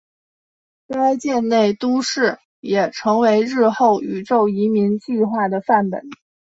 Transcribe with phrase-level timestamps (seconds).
[0.87, 6.09] 该舰内都市也成为日后宇宙移民计画的范本。